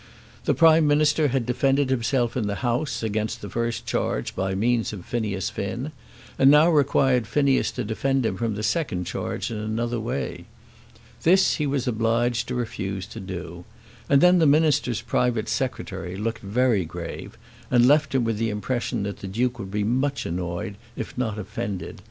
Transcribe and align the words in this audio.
The 0.45 0.55
Prime 0.55 0.87
Minister 0.87 1.27
had 1.27 1.45
defended 1.45 1.91
himself 1.91 2.35
in 2.35 2.47
the 2.47 2.63
House 2.65 3.03
against 3.03 3.39
the 3.39 3.51
first 3.51 3.85
charge 3.85 4.35
by 4.35 4.55
means 4.55 4.93
of 4.93 5.05
Phineas 5.05 5.51
Finn, 5.51 5.91
and 6.39 6.49
now 6.49 6.71
required 6.71 7.27
Phineas 7.27 7.69
to 7.73 7.83
defend 7.83 8.25
him 8.25 8.35
from 8.35 8.55
the 8.55 8.63
second 8.63 9.05
charge 9.05 9.51
in 9.51 9.57
another 9.57 9.99
way. 9.99 10.45
This 11.21 11.57
he 11.57 11.67
was 11.67 11.87
obliged 11.87 12.47
to 12.47 12.55
refuse 12.55 13.05
to 13.09 13.19
do. 13.19 13.63
And 14.09 14.21
then 14.21 14.39
the 14.39 14.47
Minister's 14.47 15.01
private 15.01 15.47
Secretary 15.47 16.15
looked 16.15 16.41
very 16.41 16.83
grave, 16.83 17.37
and 17.69 17.87
left 17.87 18.15
him 18.15 18.23
with 18.23 18.37
the 18.39 18.49
impression 18.49 19.03
that 19.03 19.19
the 19.19 19.27
Duke 19.27 19.59
would 19.59 19.69
be 19.69 19.83
much 19.83 20.25
annoyed, 20.25 20.77
if 20.95 21.15
not 21.15 21.37
offended. 21.37 21.99